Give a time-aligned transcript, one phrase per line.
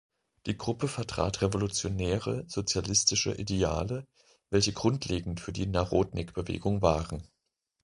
[0.47, 4.07] Die Gruppe vertrat revolutionäre sozialistische Ideale,
[4.49, 7.27] welche grundlegend für die Narodnik-Bewegung waren.